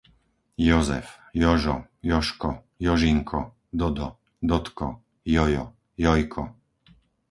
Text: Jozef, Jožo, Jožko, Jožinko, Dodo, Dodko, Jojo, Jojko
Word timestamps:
Jozef, 0.57 1.19
Jožo, 1.35 1.75
Jožko, 2.01 2.55
Jožinko, 2.87 3.43
Dodo, 3.83 4.09
Dodko, 4.41 4.93
Jojo, 5.35 5.73
Jojko 5.97 6.53